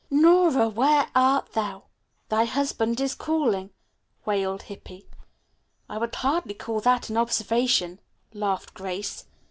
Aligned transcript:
"Nora, 0.09 0.67
where 0.67 1.11
art 1.13 1.51
thou? 1.51 1.83
Thy 2.29 2.45
husband 2.45 2.99
is 2.99 3.13
calling," 3.13 3.69
wailed 4.25 4.63
Hippy. 4.63 5.05
"I 5.87 5.99
would 5.99 6.15
hardly 6.15 6.55
call 6.55 6.79
that 6.79 7.11
an 7.11 7.17
observation," 7.17 7.99
laughed 8.33 8.73
Grace. 8.73 9.25